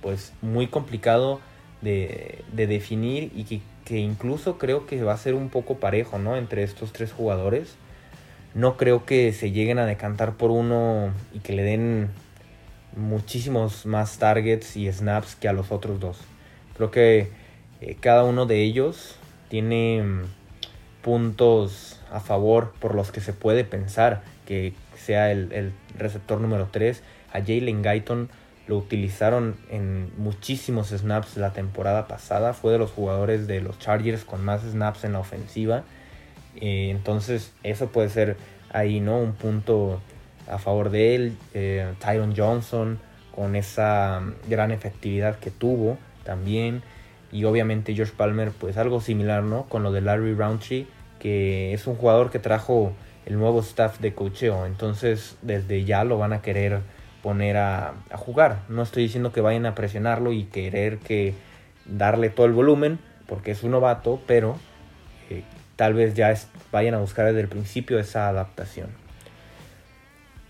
pues 0.01 0.33
muy 0.41 0.67
complicado 0.67 1.39
de, 1.81 2.43
definir 2.53 3.31
y 3.35 3.61
que, 3.85 3.97
incluso 3.97 4.57
creo 4.57 4.85
que 4.85 5.01
va 5.03 5.13
a 5.13 5.17
ser 5.17 5.33
un 5.33 5.49
poco 5.49 5.77
parejo 5.77 6.19
¿no? 6.19 6.35
entre 6.35 6.63
estos 6.63 6.93
tres 6.93 7.11
jugadores. 7.11 7.75
No 8.53 8.77
creo 8.77 9.05
que 9.05 9.33
se 9.33 9.51
lleguen 9.51 9.79
a 9.79 9.85
decantar 9.85 10.35
por 10.35 10.51
uno 10.51 11.11
y 11.33 11.39
que 11.39 11.53
le 11.53 11.63
den 11.63 12.09
muchísimos 12.95 13.85
más 13.85 14.17
targets 14.17 14.77
y 14.77 14.91
snaps 14.91 15.35
que 15.35 15.47
a 15.47 15.53
los 15.53 15.71
otros 15.71 15.99
dos. 15.99 16.17
Creo 16.75 16.91
que 16.91 17.31
eh, 17.81 17.97
cada 17.99 18.23
uno 18.23 18.45
de 18.45 18.61
ellos 18.61 19.15
tiene 19.49 20.01
mm, 20.03 20.21
puntos 21.01 21.99
a 22.11 22.19
favor 22.19 22.73
por 22.79 22.95
los 22.95 23.11
que 23.11 23.21
se 23.21 23.33
puede 23.33 23.63
pensar 23.63 24.23
que 24.45 24.73
sea 24.95 25.31
el, 25.31 25.73
receptor 25.97 26.39
número 26.39 26.69
3. 26.71 27.01
A 27.35 27.39
Jalen 27.39 27.83
Guyton 27.83 28.29
lo 28.67 28.77
utilizaron 28.77 29.55
en 29.69 30.09
muchísimos 30.17 30.89
snaps 30.89 31.37
la 31.37 31.53
temporada 31.53 32.07
pasada. 32.07 32.53
Fue 32.53 32.71
de 32.71 32.79
los 32.79 32.91
jugadores 32.91 33.47
de 33.47 33.61
los 33.61 33.77
Chargers 33.79 34.23
con 34.23 34.43
más 34.43 34.61
snaps 34.63 35.03
en 35.03 35.13
la 35.13 35.19
ofensiva. 35.19 35.83
Eh, 36.55 36.89
entonces 36.89 37.53
eso 37.63 37.87
puede 37.87 38.09
ser 38.09 38.37
ahí, 38.71 38.99
¿no? 38.99 39.19
Un 39.19 39.33
punto 39.33 40.01
a 40.49 40.57
favor 40.57 40.89
de 40.89 41.15
él. 41.15 41.37
Eh, 41.53 41.93
Tyron 41.99 42.33
Johnson 42.35 42.99
con 43.35 43.55
esa 43.55 44.23
gran 44.49 44.71
efectividad 44.71 45.37
que 45.37 45.51
tuvo 45.51 45.97
también. 46.23 46.81
Y 47.31 47.43
obviamente 47.43 47.93
George 47.93 48.13
Palmer, 48.15 48.51
pues 48.51 48.77
algo 48.77 49.01
similar, 49.01 49.43
¿no? 49.43 49.65
Con 49.65 49.83
lo 49.83 49.91
de 49.91 50.01
Larry 50.01 50.33
Roundtree 50.33 50.87
que 51.19 51.73
es 51.73 51.87
un 51.87 51.95
jugador 51.95 52.29
que 52.29 52.37
trajo 52.37 52.93
el 53.25 53.39
nuevo 53.39 53.59
staff 53.61 53.99
de 53.99 54.13
cocheo. 54.13 54.65
Entonces, 54.65 55.37
desde 55.41 55.83
ya 55.83 56.03
lo 56.03 56.17
van 56.17 56.33
a 56.33 56.43
querer 56.43 56.81
poner 57.25 57.57
a, 57.57 57.95
jugar. 58.11 58.59
No 58.69 58.83
estoy 58.83 59.01
diciendo 59.01 59.31
que 59.31 59.41
vayan 59.41 59.65
a 59.65 59.73
presionarlo 59.73 60.31
y 60.31 60.43
querer 60.43 60.99
que 60.99 61.33
darle 61.85 62.29
todo 62.29 62.45
el 62.45 62.51
volumen, 62.51 62.99
porque 63.25 63.49
es 63.49 63.63
un 63.63 63.71
novato, 63.71 64.21
pero 64.27 64.59
eh, 65.31 65.41
tal 65.75 65.95
vez 65.95 66.13
ya 66.13 66.35
vayan 66.71 66.93
a 66.93 66.99
buscar 66.99 67.25
desde 67.25 67.41
el 67.41 67.47
principio 67.47 67.97
esa 67.97 68.29
adaptación. 68.29 68.89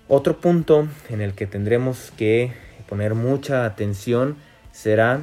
Otro 0.10 0.41
punto 0.41 0.89
en 1.08 1.22
el 1.22 1.34
que 1.34 1.48
tendremos 1.48 2.12
que 2.17 2.51
poner 2.89 3.15
mucha 3.15 3.63
atención 3.63 4.36
será 4.74 5.22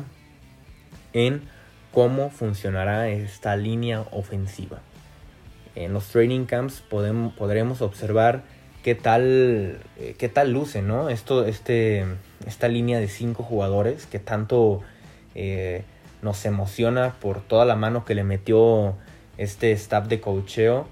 en 1.13 1.43
cómo 1.93 2.31
funcionará 2.31 3.11
esta 3.11 3.57
línea 3.57 4.07
ofensiva. 4.11 4.81
En 5.75 5.93
los 5.93 6.09
training 6.09 6.47
camps 6.47 6.81
podemos, 6.81 7.35
podremos 7.35 7.83
observar 7.83 8.43
qué 8.83 8.95
tal, 8.95 9.81
eh, 9.99 10.15
qué 10.19 10.29
tal 10.29 10.53
luce, 10.53 10.83
¿no? 10.83 11.09
Esto, 11.09 11.45
este, 11.45 12.05
esta 12.47 12.69
línea 12.69 12.99
de 12.99 13.09
cinco 13.09 13.43
jugadores 13.43 14.07
que 14.07 14.19
tanto 14.19 14.81
eh, 15.35 15.85
nos 16.21 16.45
emociona 16.45 17.15
por 17.21 17.41
toda 17.41 17.65
la 17.65 17.77
mano 17.77 18.05
que 18.05 18.15
le 18.15 18.25
metió 18.25 18.95
este 19.39 19.73
staff 19.73 20.09
de 20.09 20.21
cocheo. 20.21 20.87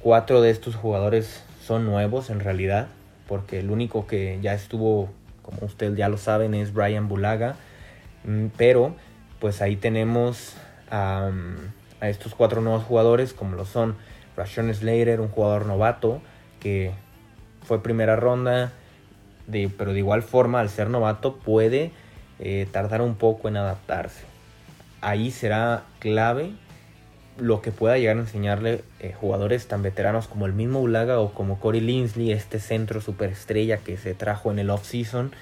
Cuatro 0.00 0.40
de 0.40 0.50
estos 0.50 0.76
jugadores 0.76 1.44
son 1.64 1.84
nuevos 1.84 2.30
en 2.30 2.40
realidad 2.40 2.88
porque 3.30 3.60
el 3.60 3.70
único 3.70 4.08
que 4.08 4.40
ya 4.42 4.54
estuvo, 4.54 5.08
como 5.42 5.64
ustedes 5.64 5.96
ya 5.96 6.08
lo 6.08 6.18
saben, 6.18 6.52
es 6.52 6.74
Brian 6.74 7.06
Bulaga. 7.06 7.54
Mm, 8.24 8.46
pero 8.56 8.96
pues 9.38 9.62
ahí 9.62 9.76
tenemos 9.76 10.54
a, 10.90 11.30
estos 12.00 12.34
cuatro 12.34 12.60
nuevos 12.60 12.82
jugadores, 12.82 13.32
como 13.32 13.54
lo 13.54 13.64
son 13.66 13.96
Rashon 14.36 14.74
Slater, 14.74 15.20
un 15.20 15.28
jugador 15.28 15.64
novato 15.66 16.20
que 16.58 16.90
fue 17.62 17.82
primera 17.82 18.16
ronda, 18.16 18.72
de, 19.46 19.70
pero 19.76 19.92
de 19.92 19.98
igual 19.98 20.22
forma 20.22 20.60
al 20.60 20.68
ser 20.68 20.88
novato 20.88 21.36
puede 21.36 21.92
eh, 22.38 22.66
tardar 22.70 23.02
un 23.02 23.14
poco 23.14 23.48
en 23.48 23.56
adaptarse. 23.56 24.24
Ahí 25.00 25.30
será 25.30 25.84
clave 25.98 26.52
lo 27.38 27.62
que 27.62 27.72
pueda 27.72 27.96
llegar 27.98 28.16
a 28.16 28.20
enseñarle 28.20 28.82
eh, 28.98 29.14
jugadores 29.18 29.66
tan 29.66 29.82
veteranos 29.82 30.28
como 30.28 30.46
el 30.46 30.52
mismo 30.52 30.80
Ulaga 30.80 31.18
o 31.20 31.32
como 31.32 31.58
Corey 31.58 31.80
Linsley, 31.80 32.32
este 32.32 32.60
centro 32.60 33.00
superestrella 33.00 33.78
que 33.78 33.96
se 33.96 34.14
trajo 34.14 34.50
en 34.50 34.58
el 34.58 34.70
off-season, 34.70 35.32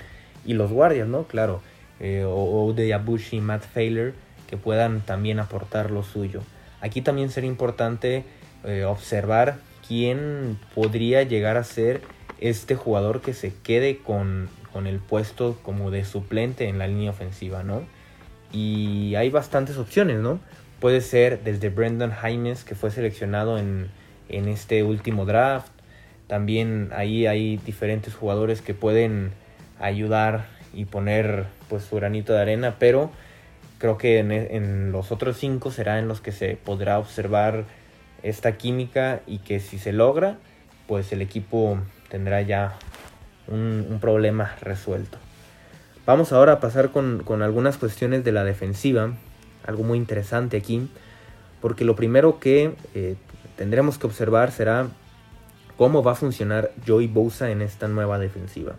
y 0.44 0.54
los 0.54 0.70
guardias, 0.70 1.08
¿no? 1.08 1.24
Claro, 1.24 1.60
eh, 2.00 2.24
o, 2.26 2.72
de 2.72 2.88
Yabushi, 2.88 3.40
Matt 3.40 3.62
Failer, 3.62 4.14
que 4.48 4.56
puedan 4.56 5.00
también 5.00 5.40
aportar 5.40 5.90
lo 5.90 6.02
suyo. 6.02 6.42
Aquí 6.80 7.02
también 7.02 7.30
sería 7.30 7.50
importante 7.50 8.24
eh, 8.64 8.84
observar 8.84 9.58
quién 9.88 10.58
podría 10.74 11.22
llegar 11.22 11.56
a 11.56 11.64
ser 11.64 12.02
este 12.40 12.76
jugador 12.76 13.20
que 13.20 13.32
se 13.32 13.52
quede 13.64 13.98
con, 13.98 14.48
con 14.72 14.86
el 14.86 14.98
puesto 15.00 15.58
como 15.62 15.90
de 15.90 16.04
suplente 16.04 16.68
en 16.68 16.78
la 16.78 16.86
línea 16.86 17.10
ofensiva, 17.10 17.64
¿no? 17.64 17.82
Y 18.52 19.14
hay 19.16 19.30
bastantes 19.30 19.76
opciones, 19.76 20.18
¿no? 20.18 20.38
Puede 20.80 21.00
ser 21.00 21.42
desde 21.42 21.70
Brendan 21.70 22.12
Jaimes, 22.12 22.64
que 22.64 22.74
fue 22.74 22.90
seleccionado 22.90 23.58
en, 23.58 23.90
este 24.28 24.82
último 24.82 25.24
draft. 25.24 25.72
También 26.28 26.90
ahí 26.94 27.26
hay 27.26 27.56
diferentes 27.56 28.14
jugadores 28.14 28.60
que 28.60 28.74
pueden 28.74 29.32
ayudar 29.80 30.46
y 30.74 30.84
poner 30.84 31.46
pues 31.68 31.84
su 31.84 31.96
granito 31.96 32.32
de 32.32 32.40
arena, 32.40 32.76
pero 32.78 33.10
creo 33.78 33.96
que 33.98 34.18
en, 34.18 34.92
los 34.92 35.10
otros 35.10 35.38
cinco 35.38 35.70
será 35.70 35.98
en 35.98 36.08
los 36.08 36.20
que 36.20 36.30
se 36.30 36.56
podrá 36.56 36.98
observar 36.98 37.64
esta 38.22 38.56
química 38.56 39.20
y 39.26 39.38
que 39.38 39.60
si 39.60 39.78
se 39.78 39.92
logra, 39.92 40.38
pues 40.86 41.12
el 41.12 41.22
equipo 41.22 41.78
tendrá 42.08 42.42
ya 42.42 42.78
un, 43.46 43.98
problema 44.00 44.56
resuelto. 44.60 45.18
Vamos 46.06 46.32
ahora 46.32 46.54
a 46.54 46.60
pasar 46.60 46.90
con, 46.90 47.22
con 47.24 47.42
algunas 47.42 47.76
cuestiones 47.76 48.24
de 48.24 48.32
la 48.32 48.44
defensiva 48.44 49.12
algo 49.68 49.84
muy 49.84 49.98
interesante 49.98 50.56
aquí, 50.56 50.88
porque 51.60 51.84
lo 51.84 51.94
primero 51.94 52.40
que 52.40 52.74
eh, 52.94 53.16
tendremos 53.56 53.98
que 53.98 54.06
observar 54.06 54.50
será 54.50 54.88
cómo 55.76 56.02
va 56.02 56.12
a 56.12 56.14
funcionar 56.14 56.72
Joey 56.86 57.06
Bosa 57.06 57.50
en 57.50 57.60
esta 57.60 57.86
nueva 57.86 58.18
defensiva. 58.18 58.76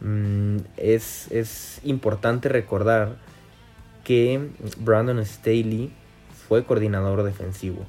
Mm, 0.00 0.56
es, 0.78 1.30
es, 1.30 1.80
importante 1.84 2.48
recordar 2.48 3.16
que 4.02 4.48
Brandon 4.78 5.24
Staley 5.24 5.92
fue 6.48 6.64
coordinador 6.64 7.22
defensivo 7.22 7.84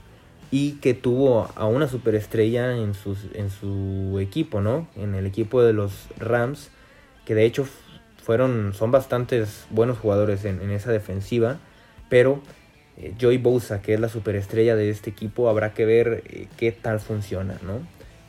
y 0.52 0.74
que 0.74 0.94
tuvo 0.94 1.50
a 1.56 1.66
una 1.66 1.88
superestrella 1.88 2.76
en, 2.76 2.94
en 3.34 3.50
su 3.50 4.20
equipo, 4.20 4.62
¿no? 4.62 4.88
En 4.96 5.16
el 5.16 5.26
equipo 5.26 5.62
de 5.62 5.74
los 5.74 6.08
Rams, 6.18 6.72
que 7.26 7.36
de 7.36 7.46
hecho 7.46 7.68
fueron, 8.24 8.74
son 8.74 8.92
bastantes 8.92 9.66
buenos 9.70 9.98
jugadores 9.98 10.46
en, 10.46 10.70
esa 10.72 10.92
defensiva 10.92 11.58
pero 12.10 12.42
eh, 12.98 13.14
Joey 13.20 13.38
Bosa, 13.38 13.82
que 13.82 13.94
es 13.94 14.00
la 14.00 14.10
superestrella 14.10 14.76
de 14.76 14.90
este 14.90 15.12
equipo, 15.12 15.48
habrá 15.48 15.74
que 15.74 15.86
ver 15.86 16.24
eh, 16.26 16.48
qué 16.58 16.72
tal 16.72 17.00
funciona, 17.00 17.58
¿no? 17.62 17.80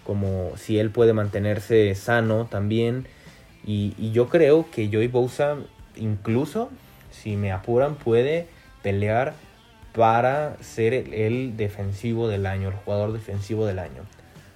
Como 0.05 0.53
si 0.57 0.79
él 0.79 0.91
puede 0.91 1.12
mantenerse 1.12 1.95
sano 1.95 2.47
también. 2.50 3.07
Y, 3.65 4.12
yo 4.12 4.29
creo 4.29 4.67
que 4.71 4.89
Joey 4.93 5.09
Bosa, 5.09 5.57
incluso 5.97 6.71
si 7.11 7.37
me 7.37 7.53
apuran, 7.53 7.95
puede 7.97 8.47
pelear 8.83 9.35
para 9.94 10.56
ser 10.61 10.94
el, 10.94 11.56
defensivo 11.56 12.28
del 12.28 12.47
año, 12.47 12.68
el 12.68 12.75
jugador 12.75 13.12
defensivo 13.12 13.66
del 13.66 13.78
año. 13.78 14.02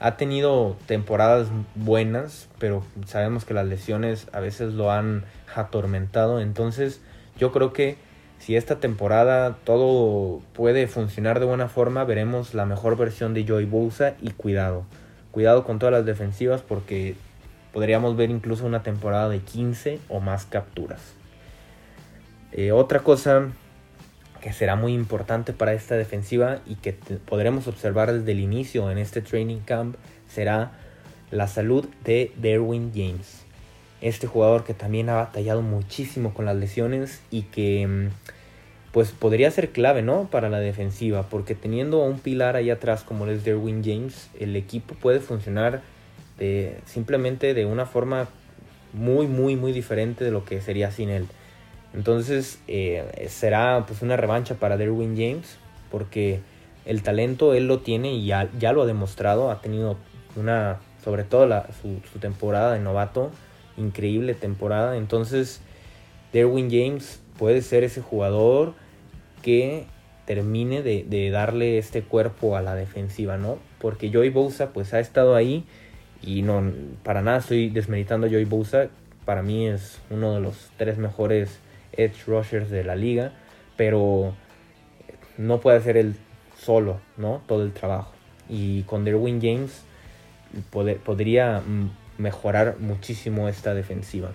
Ha 0.00 0.16
tenido 0.16 0.76
temporadas 0.86 1.48
buenas, 1.74 2.48
pero 2.58 2.84
sabemos 3.06 3.44
que 3.44 3.54
las 3.54 3.66
lesiones 3.66 4.26
a 4.32 4.40
veces 4.40 4.74
lo 4.74 4.90
han 4.90 5.24
atormentado. 5.54 6.40
Entonces 6.40 7.00
yo 7.38 7.52
creo 7.52 7.72
que 7.72 7.96
si 8.38 8.56
esta 8.56 8.80
temporada 8.80 9.56
todo 9.64 10.42
puede 10.52 10.86
funcionar 10.86 11.40
de 11.40 11.46
buena 11.46 11.68
forma, 11.68 12.04
veremos 12.04 12.54
la 12.54 12.66
mejor 12.66 12.96
versión 12.96 13.32
de 13.34 13.46
Joey 13.46 13.64
Bosa 13.64 14.14
y 14.20 14.30
cuidado. 14.30 14.84
Cuidado 15.30 15.64
con 15.64 15.78
todas 15.78 15.92
las 15.92 16.04
defensivas 16.04 16.60
porque 16.60 17.16
podríamos 17.72 18.16
ver 18.16 18.30
incluso 18.30 18.66
una 18.66 18.82
temporada 18.82 19.28
de 19.28 19.40
15 19.40 20.00
o 20.08 20.20
más 20.20 20.44
capturas. 20.44 21.00
Eh, 22.52 22.70
otra 22.70 23.00
cosa 23.00 23.48
que 24.44 24.52
será 24.52 24.76
muy 24.76 24.92
importante 24.92 25.52
para 25.52 25.72
esta 25.72 25.96
defensiva 25.96 26.60
y 26.66 26.76
que 26.76 26.92
podremos 26.92 27.66
observar 27.66 28.12
desde 28.12 28.30
el 28.30 28.40
inicio 28.40 28.90
en 28.90 28.98
este 28.98 29.22
training 29.22 29.60
camp 29.64 29.96
será 30.28 30.72
la 31.30 31.48
salud 31.48 31.86
de 32.04 32.30
Derwin 32.36 32.92
James 32.94 33.44
este 34.04 34.26
jugador 34.26 34.64
que 34.64 34.74
también 34.74 35.08
ha 35.08 35.14
batallado 35.14 35.62
muchísimo 35.62 36.34
con 36.34 36.44
las 36.44 36.56
lesiones 36.56 37.22
y 37.30 37.42
que 37.42 37.86
mm, 37.86 38.08
pues 38.92 39.12
podría 39.12 39.50
ser 39.50 39.70
clave, 39.70 40.02
¿no? 40.02 40.28
Para 40.30 40.50
la 40.50 40.60
defensiva, 40.60 41.22
porque 41.30 41.54
teniendo 41.54 42.04
un 42.04 42.18
pilar 42.18 42.54
ahí 42.54 42.68
atrás 42.68 43.02
como 43.02 43.26
es 43.26 43.44
Derwin 43.44 43.82
James, 43.82 44.28
el 44.38 44.56
equipo 44.56 44.94
puede 44.94 45.20
funcionar 45.20 45.80
de, 46.38 46.76
simplemente 46.84 47.54
de 47.54 47.64
una 47.64 47.86
forma 47.86 48.28
muy, 48.92 49.26
muy, 49.26 49.56
muy 49.56 49.72
diferente 49.72 50.22
de 50.22 50.30
lo 50.30 50.44
que 50.44 50.60
sería 50.60 50.90
sin 50.90 51.08
él. 51.08 51.26
Entonces 51.94 52.58
eh, 52.66 53.26
será 53.28 53.84
pues 53.86 54.02
una 54.02 54.16
revancha 54.16 54.56
para 54.56 54.76
Derwin 54.76 55.16
James, 55.16 55.58
porque 55.90 56.40
el 56.84 57.02
talento 57.02 57.54
él 57.54 57.66
lo 57.66 57.78
tiene 57.80 58.12
y 58.12 58.26
ya, 58.26 58.50
ya 58.58 58.72
lo 58.72 58.82
ha 58.82 58.86
demostrado, 58.86 59.50
ha 59.50 59.60
tenido 59.60 59.96
una, 60.36 60.80
sobre 61.02 61.22
todo 61.22 61.46
la, 61.46 61.68
su, 61.80 62.18
temporada 62.18 62.74
de 62.74 62.80
novato, 62.80 63.30
increíble 63.76 64.34
temporada. 64.34 64.96
Entonces, 64.96 65.60
Derwin 66.32 66.68
James 66.68 67.22
puede 67.38 67.62
ser 67.62 67.84
ese 67.84 68.00
jugador 68.02 68.74
que 69.42 69.86
termine 70.26 70.82
de, 70.82 71.30
darle 71.30 71.78
este 71.78 72.02
cuerpo 72.02 72.56
a 72.56 72.62
la 72.62 72.74
defensiva, 72.74 73.36
¿no? 73.36 73.58
Porque 73.78 74.10
Joey 74.12 74.30
Bosa 74.30 74.72
pues 74.72 74.94
ha 74.94 75.00
estado 75.00 75.36
ahí 75.36 75.64
y 76.22 76.42
no, 76.42 76.72
para 77.02 77.22
nada 77.22 77.38
estoy 77.38 77.68
desmeritando 77.68 78.26
a 78.26 78.30
Joey 78.30 78.46
Bosa. 78.46 78.88
Para 79.26 79.42
mí 79.42 79.68
es 79.68 80.00
uno 80.10 80.34
de 80.34 80.40
los 80.40 80.70
tres 80.76 80.98
mejores 80.98 81.60
edge 81.96 82.26
rushers 82.26 82.70
de 82.70 82.84
la 82.84 82.96
liga, 82.96 83.32
pero 83.76 84.34
no 85.36 85.60
puede 85.60 85.78
hacer 85.78 85.96
él 85.96 86.16
solo, 86.58 87.00
¿no? 87.16 87.42
Todo 87.46 87.62
el 87.64 87.72
trabajo. 87.72 88.12
Y 88.48 88.82
con 88.82 89.04
Derwin 89.04 89.40
James 89.40 89.82
podría 91.04 91.60
mm, 91.60 91.90
mejorar 92.18 92.76
muchísimo 92.78 93.48
esta 93.48 93.74
defensiva. 93.74 94.32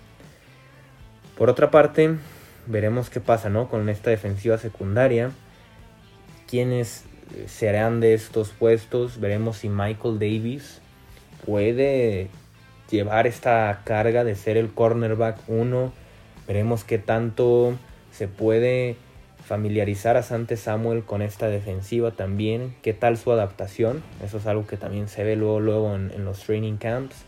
Por 1.37 1.49
otra 1.49 1.71
parte, 1.71 2.15
veremos 2.67 3.09
qué 3.09 3.19
pasa 3.19 3.49
¿no? 3.49 3.69
con 3.69 3.87
esta 3.89 4.09
defensiva 4.09 4.57
secundaria. 4.57 5.31
Quiénes 6.47 7.05
serán 7.47 7.99
de 7.99 8.13
estos 8.13 8.49
puestos. 8.49 9.19
Veremos 9.19 9.57
si 9.57 9.69
Michael 9.69 10.19
Davis 10.19 10.81
puede 11.45 12.29
llevar 12.89 13.27
esta 13.27 13.81
carga 13.85 14.23
de 14.23 14.35
ser 14.35 14.57
el 14.57 14.73
cornerback 14.73 15.37
1. 15.47 15.93
Veremos 16.49 16.83
qué 16.83 16.97
tanto 16.97 17.77
se 18.11 18.27
puede 18.27 18.97
familiarizar 19.45 20.17
a 20.17 20.23
Sante 20.23 20.57
Samuel 20.57 21.05
con 21.05 21.21
esta 21.21 21.47
defensiva 21.47 22.11
también. 22.11 22.75
Qué 22.81 22.91
tal 22.91 23.17
su 23.17 23.31
adaptación. 23.31 24.03
Eso 24.21 24.39
es 24.39 24.47
algo 24.47 24.67
que 24.67 24.75
también 24.75 25.07
se 25.07 25.23
ve 25.23 25.37
luego, 25.37 25.61
luego 25.61 25.95
en 25.95 26.25
los 26.25 26.41
training 26.41 26.75
camps. 26.75 27.23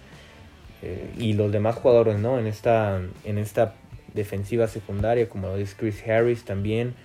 Eh, 0.81 1.13
y 1.17 1.33
los 1.33 1.51
demás 1.51 1.75
jugadores, 1.75 2.17
¿no? 2.17 2.39
En 2.39 2.47
esta, 2.47 2.99
en 3.23 3.37
esta 3.37 3.75
defensiva 4.13 4.67
secundaria, 4.67 5.29
como 5.29 5.47
lo 5.47 5.57
dice 5.57 5.75
Chris 5.77 6.03
Harris 6.07 6.43
también, 6.43 6.95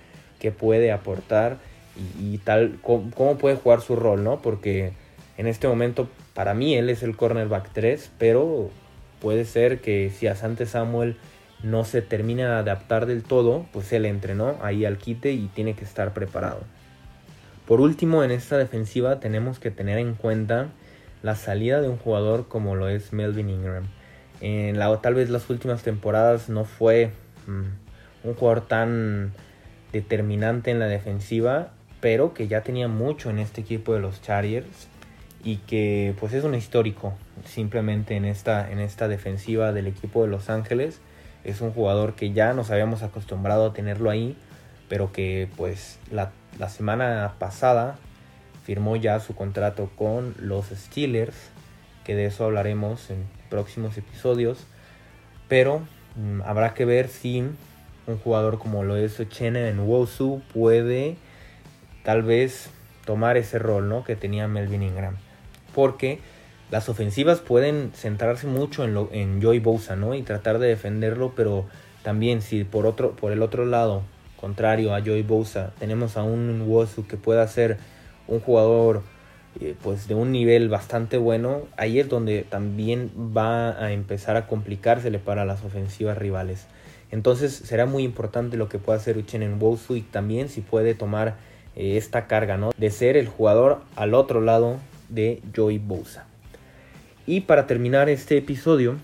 que 0.41 0.51
puede 0.51 0.93
aportar. 0.93 1.59
y, 2.21 2.39
tal, 2.39 2.79
cómo, 2.83 3.39
puede 3.39 3.57
jugar 3.57 3.81
su 3.81 3.97
rol, 3.97 4.23
¿no? 4.23 4.43
Porque 4.43 4.93
en 5.39 5.47
este 5.47 5.67
momento 5.67 6.09
para 6.35 6.53
mí 6.55 6.75
él 6.75 6.91
es 6.91 7.03
el 7.03 7.17
cornerback 7.17 7.71
3, 7.73 8.11
pero 8.19 8.71
puede 9.21 9.45
ser 9.47 9.81
que 9.81 10.11
si 10.11 10.27
a 10.27 10.37
Sante 10.37 10.67
Samuel 10.67 11.17
no 11.63 11.85
se 11.85 12.03
termina 12.03 12.45
de 12.45 12.71
adaptar 12.71 13.07
del 13.07 13.23
todo, 13.23 13.67
pues 13.73 13.93
él 13.93 14.07
entrenó 14.07 14.57
ahí 14.63 14.85
al 14.85 14.99
quite 14.99 15.33
y 15.33 15.47
tiene 15.49 15.75
que 15.75 15.85
estar 15.85 16.13
preparado. 16.13 16.61
Por 17.67 17.81
último, 17.81 18.23
en 18.23 18.31
esta 18.31 18.57
defensiva 18.57 19.19
tenemos 19.19 19.59
que 19.59 19.71
tener 19.71 19.99
en 19.99 20.15
cuenta 20.15 20.69
la 21.23 21.35
salida 21.35 21.81
de 21.81 21.89
un 21.89 21.97
jugador 21.97 22.47
como 22.49 22.77
lo 22.77 22.89
es 22.89 23.13
Melvin 23.13 23.51
Ingram. 23.51 23.85
En 24.41 24.79
la, 24.79 24.95
tal 25.01 25.15
vez 25.15 25.31
las 25.31 25.49
últimas 25.51 25.83
temporadas 25.83 26.49
no 26.49 26.65
fue 26.65 27.11
mm, 27.47 28.29
un 28.29 28.35
jugador 28.35 28.67
tan 28.67 29.33
determinante 29.93 30.71
en 30.71 30.79
la 30.79 30.87
defensiva, 30.87 31.73
pero 32.01 32.35
que 32.35 32.47
ya 32.49 32.61
tenía 32.61 32.87
mucho 32.87 33.31
en 33.31 33.39
este 33.39 33.63
equipo 33.63 33.95
de 33.95 34.01
los 34.01 34.23
Chargers 34.23 34.89
y 35.43 35.57
que 35.59 36.15
pues 36.19 36.33
es 36.35 36.45
un 36.45 36.55
histórico 36.55 37.15
simplemente 37.45 38.17
en 38.17 38.25
esta, 38.25 38.71
en 38.71 38.79
esta 38.79 39.09
defensiva 39.09 39.73
del 39.73 39.87
equipo 39.87 40.23
de 40.23 40.29
Los 40.29 40.51
Ángeles. 40.51 41.01
Es 41.47 41.61
un 41.61 41.73
jugador 41.73 42.15
que 42.15 42.33
ya 42.33 42.53
nos 42.55 42.73
habíamos 42.73 43.05
acostumbrado 43.05 43.67
a 43.67 43.73
tenerlo 43.73 44.11
ahí, 44.11 44.37
pero 44.89 45.13
que 45.13 45.49
pues 45.57 46.01
la, 46.11 46.33
la 46.59 46.69
semana 46.69 47.35
pasada 47.39 47.97
firmó 48.65 48.97
ya 48.97 49.21
su 49.21 49.37
contrato 49.37 49.89
con 49.97 50.35
los 50.41 50.67
Steelers, 50.67 51.37
que 52.05 52.17
de 52.17 52.27
eso 52.27 52.45
hablaremos 52.45 53.11
en 53.11 53.25
próximos 53.49 53.97
episodios, 53.97 54.67
pero 55.47 55.83
mm, 56.17 56.43
habrá 56.43 56.75
que 56.75 56.85
ver 56.85 57.07
si 57.07 57.45
un 58.09 58.19
jugador 58.19 58.59
como 58.59 58.83
lo 58.83 58.97
es 58.97 59.17
Chene 59.29 59.69
en 59.69 59.79
Wosu 59.79 60.43
puede 60.53 61.17
tal 62.03 62.25
vez 62.25 62.71
tomar 63.05 63.37
ese 63.37 63.61
rol 63.61 63.89
¿no? 63.89 64.03
que 64.03 64.17
tenía 64.17 64.49
Melvin 64.49 64.83
Ingram. 64.83 65.17
Porque 65.75 66.19
las 66.71 66.89
ofensivas 66.89 67.41
pueden 67.41 67.93
centrarse 67.95 68.47
mucho 68.47 68.85
en, 68.85 68.95
lo, 68.95 69.09
en 69.13 69.43
Joey 69.43 69.61
Bosa 69.61 69.97
¿no? 69.97 70.15
y 70.15 70.23
tratar 70.23 70.59
de 70.59 70.69
defenderlo, 70.69 71.33
pero 71.37 71.67
también 72.03 72.43
si 72.43 72.65
por, 72.65 72.87
otro, 72.87 73.13
por 73.13 73.33
el 73.33 73.43
otro 73.43 73.67
lado, 73.67 74.03
contrario 74.41 74.95
a 74.95 75.01
Joey 75.01 75.23
Bosa, 75.23 75.73
tenemos 75.79 76.17
a 76.17 76.23
un 76.23 76.63
Wosu 76.63 77.07
que 77.07 77.17
pueda 77.17 77.47
ser 77.47 77.79
un 78.29 78.41
jugador 78.41 79.03
eh, 79.61 79.75
pues 79.83 80.07
de 80.07 80.15
un 80.15 80.33
nivel 80.33 80.69
bastante 80.69 81.17
bueno, 81.17 81.63
ahí 81.77 81.99
es 81.99 82.09
donde 82.09 82.43
también 82.43 83.11
va 83.37 83.71
a 83.83 83.93
empezar 83.93 84.37
a 84.37 84.47
complicársele 84.47 85.19
para 85.19 85.45
las 85.45 85.65
ofensivas 85.65 86.19
rivales. 86.19 86.67
Entonces 87.11 87.55
será 87.55 87.87
muy 87.87 88.03
importante 88.03 88.57
lo 88.57 88.69
que 88.69 88.79
pueda 88.79 88.99
hacer 88.99 89.25
en 89.33 89.63
Wosu 89.63 89.97
y 89.97 90.03
también 90.03 90.49
si 90.49 90.61
puede 90.61 90.95
tomar 90.95 91.37
eh, 91.77 91.97
esta 91.97 92.27
carga, 92.27 92.57
¿no? 92.57 92.73
De 92.77 92.91
ser 92.91 93.17
el 93.17 93.29
jugador 93.29 93.81
al 93.95 94.15
otro 94.15 94.41
lado 94.41 94.77
de 95.09 95.41
Joey 95.55 95.79
Bosa. 95.79 96.27
Y 97.29 97.41
para 97.41 97.67
terminar 97.67 98.09
este 98.09 98.39
episodio, 98.39 98.99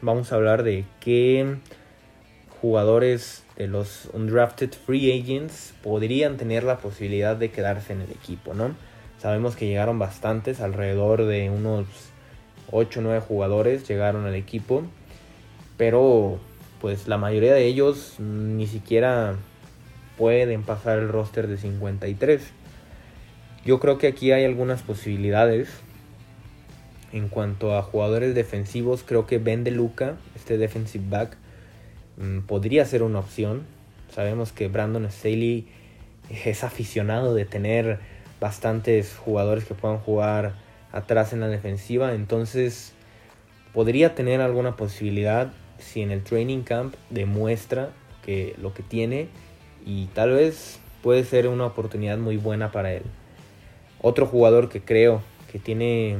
vamos 0.00 0.32
a 0.32 0.36
hablar 0.36 0.62
de 0.62 0.86
qué 0.98 1.56
jugadores 2.62 3.44
de 3.58 3.66
los 3.66 4.08
undrafted 4.14 4.70
free 4.72 5.12
agents 5.20 5.74
podrían 5.82 6.38
tener 6.38 6.64
la 6.64 6.78
posibilidad 6.78 7.36
de 7.36 7.50
quedarse 7.50 7.92
en 7.92 8.00
el 8.00 8.10
equipo, 8.10 8.54
¿no? 8.54 8.74
Sabemos 9.18 9.56
que 9.56 9.66
llegaron 9.66 9.98
bastantes, 9.98 10.62
alrededor 10.62 11.26
de 11.26 11.50
unos 11.50 11.86
8 12.70 13.00
o 13.00 13.02
9 13.02 13.20
jugadores 13.20 13.86
llegaron 13.86 14.24
al 14.24 14.36
equipo, 14.36 14.82
pero 15.76 16.38
pues 16.80 17.08
la 17.08 17.18
mayoría 17.18 17.52
de 17.52 17.66
ellos 17.66 18.14
ni 18.18 18.66
siquiera 18.66 19.34
pueden 20.16 20.62
pasar 20.62 20.98
el 20.98 21.10
roster 21.10 21.46
de 21.46 21.58
53. 21.58 22.40
Yo 23.66 23.80
creo 23.80 23.98
que 23.98 24.06
aquí 24.06 24.32
hay 24.32 24.46
algunas 24.46 24.80
posibilidades. 24.80 25.68
En 27.12 27.28
cuanto 27.28 27.76
a 27.76 27.82
jugadores 27.82 28.34
defensivos, 28.34 29.04
creo 29.04 29.26
que 29.26 29.38
Ben 29.38 29.64
De 29.64 29.70
Luca, 29.70 30.16
este 30.34 30.58
defensive 30.58 31.04
back, 31.08 31.36
Mm, 32.16 32.40
podría 32.40 32.84
ser 32.84 33.02
una 33.02 33.18
opción. 33.18 33.66
Sabemos 34.10 34.52
que 34.52 34.68
Brandon 34.68 35.10
Staley 35.10 35.66
es 36.30 36.64
aficionado 36.64 37.34
de 37.34 37.44
tener 37.44 37.98
bastantes 38.40 39.16
jugadores 39.16 39.64
que 39.64 39.74
puedan 39.74 39.98
jugar 39.98 40.54
atrás 40.92 41.32
en 41.32 41.40
la 41.40 41.48
defensiva, 41.48 42.14
entonces 42.14 42.92
podría 43.74 44.14
tener 44.14 44.40
alguna 44.40 44.76
posibilidad 44.76 45.52
si 45.78 46.00
en 46.00 46.10
el 46.10 46.22
training 46.22 46.62
camp 46.62 46.94
demuestra 47.10 47.90
que 48.24 48.54
lo 48.60 48.72
que 48.72 48.82
tiene 48.82 49.28
y 49.84 50.06
tal 50.06 50.30
vez 50.30 50.80
puede 51.02 51.24
ser 51.24 51.48
una 51.48 51.66
oportunidad 51.66 52.16
muy 52.18 52.38
buena 52.38 52.72
para 52.72 52.92
él. 52.94 53.02
Otro 54.00 54.26
jugador 54.26 54.68
que 54.68 54.80
creo 54.80 55.22
que 55.52 55.58
tiene, 55.58 56.16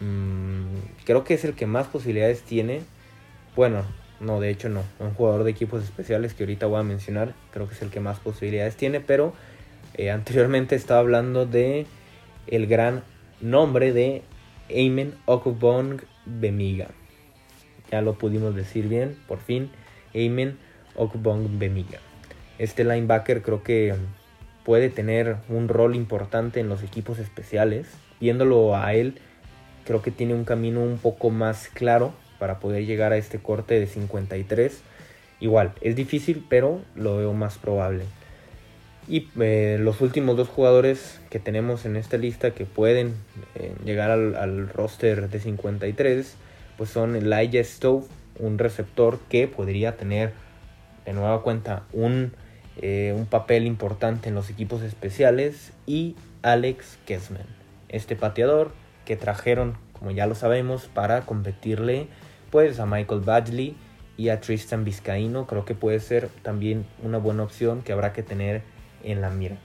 mm, 0.00 1.04
creo 1.04 1.24
que 1.24 1.34
es 1.34 1.44
el 1.44 1.54
que 1.54 1.66
más 1.66 1.86
posibilidades 1.86 2.42
tiene, 2.42 2.82
bueno, 3.56 3.84
no, 4.20 4.38
de 4.38 4.50
hecho 4.50 4.68
no. 4.68 4.84
Un 4.98 5.14
jugador 5.14 5.44
de 5.44 5.50
equipos 5.50 5.82
especiales 5.82 6.34
que 6.34 6.44
ahorita 6.44 6.66
voy 6.66 6.80
a 6.80 6.82
mencionar. 6.82 7.34
Creo 7.52 7.66
que 7.66 7.74
es 7.74 7.82
el 7.82 7.90
que 7.90 8.00
más 8.00 8.20
posibilidades 8.20 8.76
tiene. 8.76 9.00
Pero 9.00 9.32
eh, 9.94 10.10
anteriormente 10.10 10.76
estaba 10.76 11.00
hablando 11.00 11.46
de 11.46 11.86
el 12.46 12.66
gran 12.66 13.02
nombre 13.40 13.92
de 13.92 14.22
Eamon 14.68 15.14
Okubong 15.24 16.02
Bemiga. 16.26 16.88
Ya 17.90 18.02
lo 18.02 18.18
pudimos 18.18 18.54
decir 18.54 18.88
bien, 18.88 19.16
por 19.26 19.38
fin. 19.38 19.70
Eamon 20.12 20.58
Okubong 20.94 21.58
Bemiga. 21.58 21.98
Este 22.58 22.84
linebacker 22.84 23.42
creo 23.42 23.62
que 23.62 23.94
puede 24.64 24.90
tener 24.90 25.36
un 25.48 25.68
rol 25.68 25.96
importante 25.96 26.60
en 26.60 26.68
los 26.68 26.82
equipos 26.82 27.18
especiales. 27.18 27.88
Viéndolo 28.20 28.76
a 28.76 28.92
él, 28.92 29.18
creo 29.84 30.02
que 30.02 30.10
tiene 30.10 30.34
un 30.34 30.44
camino 30.44 30.82
un 30.82 30.98
poco 30.98 31.30
más 31.30 31.68
claro 31.68 32.12
para 32.38 32.58
poder 32.58 32.86
llegar 32.86 33.12
a 33.12 33.16
este 33.16 33.38
corte 33.38 33.78
de 33.78 33.86
53. 33.86 34.80
Igual, 35.40 35.72
es 35.80 35.96
difícil, 35.96 36.44
pero 36.48 36.80
lo 36.94 37.16
veo 37.16 37.32
más 37.32 37.58
probable. 37.58 38.04
Y 39.08 39.28
eh, 39.40 39.78
los 39.80 40.00
últimos 40.00 40.36
dos 40.36 40.48
jugadores 40.48 41.20
que 41.30 41.38
tenemos 41.38 41.84
en 41.84 41.96
esta 41.96 42.16
lista 42.16 42.52
que 42.52 42.64
pueden 42.64 43.14
eh, 43.54 43.74
llegar 43.84 44.10
al, 44.10 44.68
roster 44.68 45.28
de 45.28 45.40
53, 45.40 46.36
pues 46.76 46.90
son 46.90 47.16
Elijah 47.16 47.64
Stove, 47.64 48.06
un 48.38 48.58
receptor 48.58 49.18
que 49.28 49.48
podría 49.48 49.96
tener 49.96 50.32
de 51.04 51.12
nueva 51.12 51.42
cuenta 51.42 51.82
un, 51.92 52.32
eh, 52.80 53.12
un 53.16 53.26
papel 53.26 53.66
importante 53.66 54.28
en 54.28 54.34
los 54.34 54.48
equipos 54.50 54.82
especiales, 54.82 55.72
y 55.86 56.14
Alex 56.42 56.98
Kessman, 57.06 57.46
este 57.88 58.16
pateador 58.16 58.72
que 59.10 59.16
trajeron, 59.16 59.76
como 59.98 60.12
ya 60.12 60.28
lo 60.28 60.36
sabemos, 60.36 60.86
para 60.86 61.22
competirle 61.22 62.06
pues 62.52 62.78
a 62.78 62.86
Michael 62.86 63.22
Badgley 63.22 63.74
y 64.16 64.28
a 64.28 64.40
Tristan 64.40 64.84
Vizcaíno 64.84 65.48
creo 65.48 65.64
que 65.64 65.74
puede 65.74 65.98
ser 65.98 66.28
también 66.44 66.86
una 67.02 67.18
buena 67.18 67.42
opción 67.42 67.82
que 67.82 67.92
habrá 67.92 68.12
que 68.12 68.22
tener 68.22 68.62
en 69.02 69.20
la 69.20 69.28
mira. 69.30 69.56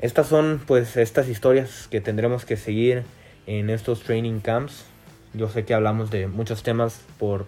Estas 0.00 0.26
son 0.26 0.60
pues 0.66 0.98
estas 0.98 1.28
historias 1.28 1.88
que 1.90 2.02
tendremos 2.02 2.44
que 2.44 2.58
seguir 2.58 3.04
en 3.46 3.70
estos 3.70 4.02
training 4.02 4.40
camps. 4.40 4.84
Yo 5.32 5.48
sé 5.48 5.64
que 5.64 5.72
hablamos 5.72 6.10
de 6.10 6.26
muchos 6.26 6.62
temas 6.62 7.00
por, 7.18 7.46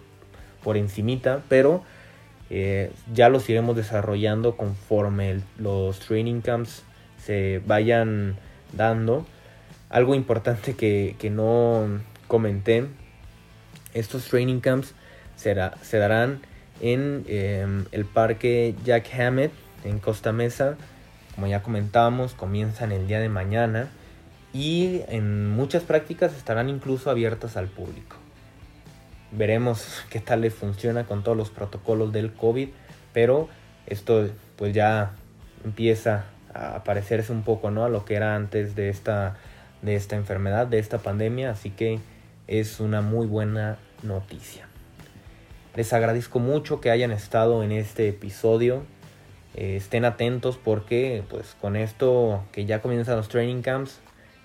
por 0.63 0.75
encimita, 0.75 1.43
pero 1.49 1.83
eh, 2.49 2.91
ya 3.13 3.29
los 3.29 3.47
iremos 3.47 3.75
desarrollando 3.75 4.57
conforme 4.57 5.41
los 5.59 5.99
training 5.99 6.41
camps 6.41 6.81
se 7.23 7.61
vayan 7.63 8.37
dando. 8.73 9.27
Algo 9.89 10.15
importante 10.15 10.75
que, 10.75 11.15
que 11.19 11.29
no 11.29 11.87
comenté 12.27 12.87
estos 13.93 14.25
training 14.25 14.59
camps 14.59 14.93
se 15.35 15.97
darán 15.97 16.41
en 16.81 17.23
em, 17.27 17.85
el 17.91 18.05
parque 18.05 18.75
Jack 18.83 19.07
Hammett 19.17 19.51
en 19.83 19.99
Costa 19.99 20.31
Mesa. 20.31 20.75
Como 21.35 21.47
ya 21.47 21.61
comentábamos, 21.61 22.33
comienzan 22.33 22.91
el 22.91 23.07
día 23.07 23.19
de 23.19 23.29
mañana 23.29 23.89
y 24.53 25.01
en 25.07 25.49
muchas 25.49 25.83
prácticas 25.83 26.35
estarán 26.35 26.69
incluso 26.69 27.09
abiertas 27.09 27.57
al 27.57 27.67
público. 27.67 28.17
Veremos 29.31 30.03
qué 30.09 30.19
tal 30.19 30.41
les 30.41 30.53
funciona 30.53 31.05
con 31.05 31.23
todos 31.23 31.37
los 31.37 31.49
protocolos 31.49 32.11
del 32.11 32.33
COVID, 32.33 32.69
pero 33.13 33.49
esto 33.85 34.29
pues 34.55 34.73
ya 34.73 35.11
empieza 35.63 36.25
a 36.53 36.83
parecerse 36.83 37.31
un 37.31 37.43
poco 37.43 37.69
¿no? 37.71 37.85
a 37.85 37.89
lo 37.89 38.03
que 38.05 38.15
era 38.15 38.35
antes 38.35 38.75
de 38.75 38.89
esta, 38.89 39.37
de 39.81 39.95
esta 39.95 40.15
enfermedad, 40.15 40.67
de 40.67 40.79
esta 40.79 40.99
pandemia, 40.99 41.51
así 41.51 41.69
que 41.69 41.99
es 42.47 42.79
una 42.79 43.01
muy 43.01 43.27
buena 43.27 43.77
noticia. 44.03 44.67
Les 45.75 45.93
agradezco 45.93 46.39
mucho 46.39 46.81
que 46.81 46.89
hayan 46.89 47.11
estado 47.11 47.63
en 47.63 47.71
este 47.71 48.09
episodio. 48.09 48.83
Eh, 49.53 49.75
estén 49.75 50.05
atentos 50.05 50.57
porque 50.57 51.23
pues 51.29 51.55
con 51.61 51.75
esto 51.75 52.43
que 52.51 52.65
ya 52.65 52.81
comienzan 52.81 53.17
los 53.17 53.29
training 53.29 53.61
camps 53.61 53.99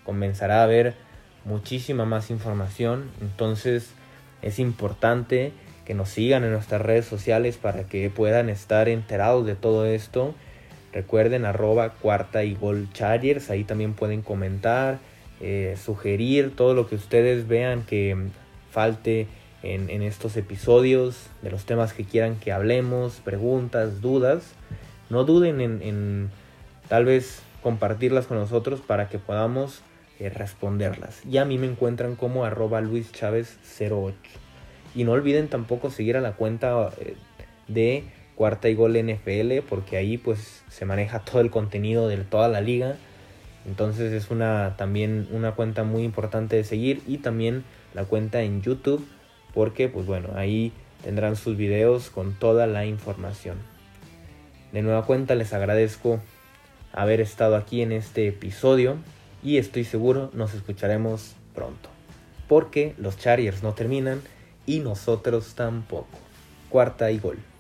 comenzará 0.05 0.61
a 0.61 0.64
haber 0.64 0.95
muchísima 1.45 2.05
más 2.05 2.31
información. 2.31 3.11
Entonces 3.21 3.90
es 4.42 4.59
importante 4.59 5.53
que 5.85 5.95
nos 5.95 6.11
sigan 6.11 6.45
en 6.45 6.53
nuestras 6.53 6.83
redes 6.83 7.07
sociales 7.07 7.57
para 7.57 7.85
que 7.85 8.11
puedan 8.11 8.49
estar 8.49 8.88
enterados 8.88 9.47
de 9.47 9.55
todo 9.55 9.87
esto. 9.87 10.35
Recuerden 10.92 11.47
arroba 11.47 11.95
cuarta 11.95 12.45
y 12.45 12.55
gol 12.55 12.88
ahí 13.49 13.64
también 13.64 13.95
pueden 13.95 14.23
comentar, 14.23 14.99
eh, 15.43 15.77
sugerir 15.83 16.55
todo 16.55 16.73
lo 16.73 16.89
que 16.89 16.95
ustedes 16.95 17.49
vean 17.49 17.83
que 17.83 18.17
falte 18.71 19.27
en, 19.63 20.03
estos 20.03 20.37
episodios, 20.37 21.27
de 21.43 21.51
los 21.51 21.65
temas 21.65 21.93
que 21.93 22.05
quieran 22.05 22.37
que 22.37 22.53
hablemos, 22.53 23.21
preguntas, 23.25 24.01
dudas. 24.01 24.55
No 25.11 25.25
duden 25.25 25.61
en, 25.61 26.31
tal 26.89 27.05
vez 27.05 27.43
compartirlas 27.63 28.27
con 28.27 28.39
nosotros 28.39 28.81
para 28.81 29.09
que 29.09 29.19
podamos 29.19 29.83
eh, 30.19 30.31
responderlas. 30.31 31.25
Y 31.27 31.39
a 31.39 31.45
mí 31.45 31.59
me 31.59 31.67
encuentran 31.67 32.17
como 32.17 32.45
arroba 32.45 32.81
Luis 32.81 33.13
Chávez 33.13 33.59
08. 33.81 34.17
Y 34.95 35.05
no 35.05 35.13
olviden 35.13 35.49
tampoco 35.49 35.91
seguir 35.91 36.17
a 36.17 36.21
la 36.21 36.33
cuenta 36.33 36.91
eh, 37.01 37.15
de 37.69 38.05
Cuarta 38.35 38.69
y 38.69 38.75
Gol 38.75 38.95
NFL 38.95 39.61
porque 39.69 39.97
ahí 39.97 40.19
pues 40.19 40.65
se 40.69 40.85
maneja 40.85 41.21
todo 41.21 41.41
el 41.41 41.51
contenido 41.51 42.09
de 42.09 42.17
toda 42.19 42.49
la 42.49 42.61
liga. 42.61 42.97
Entonces 43.66 44.12
es 44.12 44.31
una 44.31 44.77
también 44.77 45.29
una 45.31 45.53
cuenta 45.53 45.85
muy 45.85 46.03
importante 46.03 46.57
de 46.57 46.64
seguir 46.64 47.03
y 47.07 47.18
también 47.18 47.64
la 47.94 48.05
cuenta 48.05 48.42
en 48.42 48.62
YouTube 48.62 49.07
porque 49.55 49.88
pues 49.88 50.07
bueno, 50.07 50.31
ahí 50.35 50.72
tendrán 51.03 51.37
sus 51.37 51.57
videos 51.57 52.11
con 52.11 52.35
toda 52.35 52.66
la 52.66 52.87
información. 52.87 53.57
De 54.72 54.83
nueva 54.83 55.05
cuenta 55.05 55.35
les 55.35 55.53
agradezco 55.53 56.20
haber 56.92 57.20
estado 57.20 57.57
aquí 57.57 57.83
en 57.83 57.92
este 57.92 58.29
episodio 58.29 58.96
y 59.42 59.59
estoy 59.59 59.85
seguro 59.85 60.31
nos 60.33 60.55
escucharemos 60.55 61.35
pronto. 61.55 61.88
Porque 62.48 62.94
los 62.98 63.18
Chargers 63.18 63.62
no 63.62 63.72
terminan 63.72 64.20
y 64.66 64.81
nosotros 64.81 65.55
tampoco. 65.55 66.18
Cuarta 66.68 67.11
y 67.11 67.18
gol. 67.18 67.52